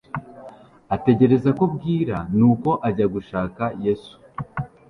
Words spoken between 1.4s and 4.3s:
ko bwira nuko ajya gushaka Yesu.